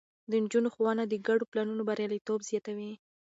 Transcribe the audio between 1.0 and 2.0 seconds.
د ګډو پلانونو